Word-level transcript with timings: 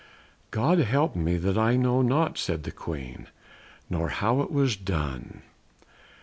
"God 0.49 0.79
help 0.79 1.15
me, 1.15 1.37
that 1.37 1.59
I 1.59 1.75
know 1.75 2.01
not," 2.01 2.35
said 2.35 2.63
the 2.63 2.71
Queen, 2.71 3.27
"nor 3.87 4.09
how 4.09 4.41
it 4.41 4.51
was 4.51 4.75
done." 4.75 5.43